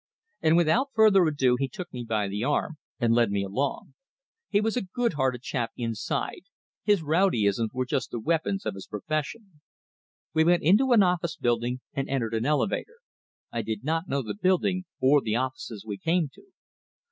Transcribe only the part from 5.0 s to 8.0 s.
hearted chap inside; his rowdyisms were